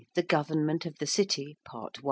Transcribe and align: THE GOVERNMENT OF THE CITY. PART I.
THE 0.15 0.23
GOVERNMENT 0.23 0.87
OF 0.87 0.97
THE 0.97 1.05
CITY. 1.05 1.59
PART 1.63 1.97
I. 1.97 1.99